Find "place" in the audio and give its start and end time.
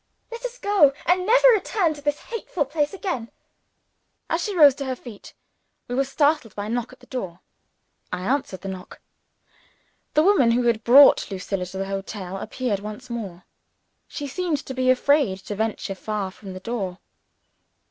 2.65-2.91